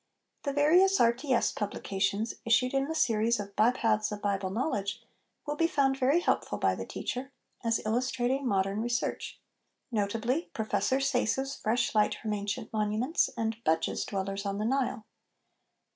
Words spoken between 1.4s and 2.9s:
publications issued in